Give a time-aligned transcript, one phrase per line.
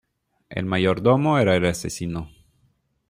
[0.49, 2.31] El mayordomo era el asesino.